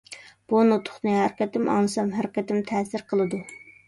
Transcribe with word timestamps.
بۇ 0.51 0.59
نۇتۇقنى 0.69 1.11
ھەر 1.17 1.35
قېتىم 1.41 1.67
ئاڭلىسام 1.73 2.09
ھەر 2.21 2.29
قېتىم 2.39 2.63
تەسىر 2.71 3.05
قىلىدۇ. 3.13 3.41